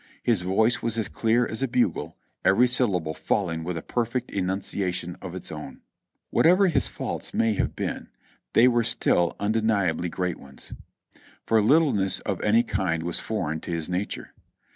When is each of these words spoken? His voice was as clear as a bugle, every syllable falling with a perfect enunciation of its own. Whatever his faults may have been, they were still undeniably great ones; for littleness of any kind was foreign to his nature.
His 0.23 0.41
voice 0.41 0.81
was 0.81 0.97
as 0.97 1.07
clear 1.07 1.45
as 1.45 1.61
a 1.61 1.67
bugle, 1.67 2.15
every 2.43 2.67
syllable 2.67 3.13
falling 3.13 3.63
with 3.63 3.77
a 3.77 3.83
perfect 3.83 4.31
enunciation 4.31 5.15
of 5.21 5.35
its 5.35 5.51
own. 5.51 5.81
Whatever 6.31 6.65
his 6.69 6.87
faults 6.87 7.35
may 7.35 7.53
have 7.53 7.75
been, 7.75 8.09
they 8.53 8.67
were 8.67 8.83
still 8.83 9.35
undeniably 9.39 10.09
great 10.09 10.37
ones; 10.39 10.73
for 11.45 11.61
littleness 11.61 12.19
of 12.21 12.41
any 12.41 12.63
kind 12.63 13.03
was 13.03 13.19
foreign 13.19 13.59
to 13.59 13.69
his 13.71 13.89
nature. 13.89 14.33